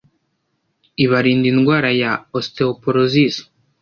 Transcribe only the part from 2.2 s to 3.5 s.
osteoporosis,